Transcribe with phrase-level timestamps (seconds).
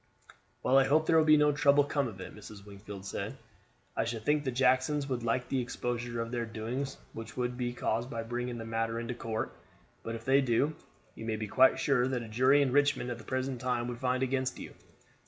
[0.63, 2.65] "Well, I hope there will be no trouble come of it," Mrs.
[2.65, 3.37] Wingfield said.
[3.95, 7.71] "I shouldn't think the Jacksons would like the exposure of their doings which would be
[7.73, 9.53] caused by bringing the matter into court;
[10.01, 10.75] but if they do,
[11.13, 13.99] you may be quite sure that a jury in Richmond at the present time would
[13.99, 14.73] find against you."